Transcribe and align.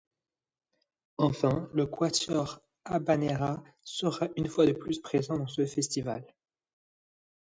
Enfin 1.19 1.69
le 1.75 1.85
Quatuor 1.85 2.59
Habanera 2.85 3.63
sera 3.83 4.29
une 4.35 4.47
fois 4.47 4.65
de 4.65 4.71
plus 4.71 4.97
présent 4.99 5.37
dans 5.37 5.45
ce 5.45 5.63
festival. 5.67 6.25